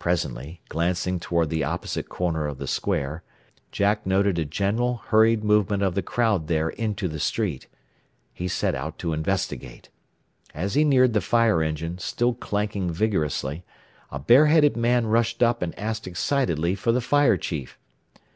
[0.00, 3.22] Presently, glancing toward the opposite corner of the square,
[3.70, 7.68] Jack noted a general, hurried movement of the crowd there into the street.
[8.32, 9.90] He set out to investigate.
[10.54, 13.62] As he neared the fire engine, still clanking vigorously,
[14.10, 17.78] a bareheaded man rushed up and asked excitedly for the fire chief.